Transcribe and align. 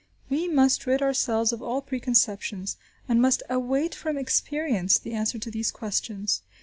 We 0.31 0.47
must 0.47 0.87
rid 0.87 1.03
ourselves 1.03 1.53
of 1.53 1.61
all 1.61 1.79
preconceptions, 1.83 2.75
and 3.07 3.21
must 3.21 3.43
await 3.51 3.93
from 3.93 4.17
experience 4.17 4.97
the 4.97 5.13
answer 5.13 5.37
to 5.37 5.51
these 5.51 5.69
questions. 5.69 6.41